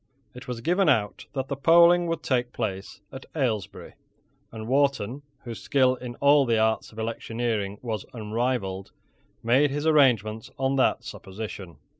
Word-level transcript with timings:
It 0.33 0.47
was 0.47 0.61
given 0.61 0.89
out 0.89 1.27
that 1.33 1.47
the 1.47 1.55
polling 1.55 2.07
would 2.07 2.23
take 2.23 2.53
place 2.53 3.01
at 3.11 3.27
Ailesbury; 3.35 3.93
and 4.51 4.67
Wharton, 4.67 5.21
whose 5.43 5.61
skill 5.61 5.93
in 5.93 6.15
all 6.15 6.43
the 6.43 6.57
arts 6.57 6.91
of 6.91 6.97
electioneering 6.97 7.77
was 7.83 8.03
unrivalled, 8.11 8.91
made 9.43 9.69
his 9.69 9.85
arrangements 9.85 10.49
on 10.57 10.75
that 10.77 11.03
supposition. 11.03 11.77